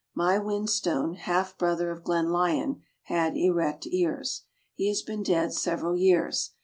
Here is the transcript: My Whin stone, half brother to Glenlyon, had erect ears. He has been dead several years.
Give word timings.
My 0.15 0.39
Whin 0.39 0.65
stone, 0.65 1.13
half 1.13 1.55
brother 1.59 1.93
to 1.93 2.01
Glenlyon, 2.01 2.81
had 3.03 3.37
erect 3.37 3.85
ears. 3.91 4.41
He 4.73 4.87
has 4.87 5.03
been 5.03 5.21
dead 5.21 5.53
several 5.53 5.95
years. 5.95 6.53